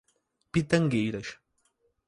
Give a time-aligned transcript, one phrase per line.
[0.53, 1.27] Pitangueiras